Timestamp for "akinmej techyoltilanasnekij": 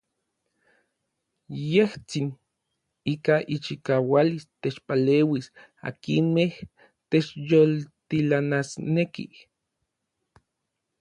5.89-9.33